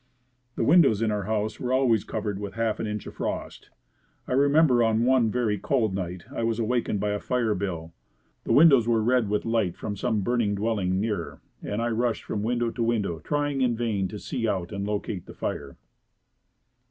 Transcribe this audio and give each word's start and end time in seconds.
The 0.55 0.63
windows 0.63 1.03
in 1.03 1.11
our 1.11 1.25
house 1.25 1.59
were 1.59 1.71
always 1.71 2.03
covered 2.03 2.39
with 2.39 2.55
half 2.55 2.79
an 2.79 2.87
inch 2.87 3.05
of 3.05 3.13
frost. 3.13 3.69
I 4.27 4.33
remember 4.33 4.81
on 4.81 5.05
one 5.05 5.29
very 5.29 5.59
cold 5.59 5.93
night 5.93 6.23
I 6.33 6.41
was 6.41 6.57
awakened 6.57 6.99
by 6.99 7.11
a 7.11 7.19
fire 7.19 7.53
bell. 7.53 7.93
The 8.45 8.51
windows 8.51 8.87
were 8.87 9.03
red 9.03 9.29
with 9.29 9.45
light 9.45 9.77
from 9.77 9.95
some 9.95 10.21
burning 10.21 10.55
dwelling 10.55 10.99
near 10.99 11.39
and 11.61 11.83
I 11.83 11.89
rushed 11.89 12.23
from 12.23 12.41
window 12.41 12.71
to 12.71 12.81
window 12.81 13.19
trying 13.19 13.61
in 13.61 13.77
vain 13.77 14.07
to 14.07 14.17
see 14.17 14.47
out 14.47 14.71
and 14.71 14.87
locate 14.87 15.27
the 15.27 15.35
fire. 15.35 15.77